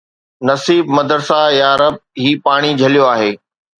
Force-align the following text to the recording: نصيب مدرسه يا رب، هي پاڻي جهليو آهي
نصيب 0.47 0.85
مدرسه 0.97 1.41
يا 1.61 1.71
رب، 1.81 1.95
هي 2.23 2.31
پاڻي 2.47 2.73
جهليو 2.81 3.09
آهي 3.13 3.29